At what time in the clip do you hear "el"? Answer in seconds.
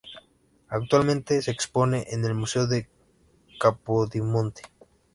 2.25-2.33